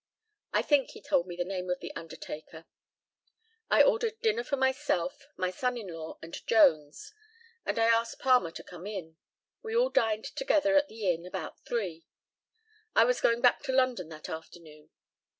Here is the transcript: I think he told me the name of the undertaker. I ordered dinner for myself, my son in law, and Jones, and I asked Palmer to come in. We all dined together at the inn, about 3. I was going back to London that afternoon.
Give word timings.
I 0.51 0.63
think 0.63 0.89
he 0.89 0.99
told 1.03 1.27
me 1.27 1.35
the 1.35 1.43
name 1.45 1.69
of 1.69 1.79
the 1.79 1.95
undertaker. 1.95 2.65
I 3.69 3.83
ordered 3.83 4.19
dinner 4.19 4.43
for 4.43 4.57
myself, 4.57 5.27
my 5.37 5.51
son 5.51 5.77
in 5.77 5.89
law, 5.89 6.17
and 6.23 6.35
Jones, 6.47 7.13
and 7.67 7.77
I 7.77 7.85
asked 7.85 8.17
Palmer 8.17 8.49
to 8.49 8.63
come 8.63 8.87
in. 8.87 9.17
We 9.61 9.75
all 9.75 9.91
dined 9.91 10.25
together 10.25 10.75
at 10.75 10.87
the 10.87 11.13
inn, 11.13 11.23
about 11.27 11.63
3. 11.67 12.03
I 12.95 13.03
was 13.05 13.21
going 13.21 13.41
back 13.41 13.61
to 13.61 13.71
London 13.73 14.09
that 14.09 14.27
afternoon. 14.27 14.89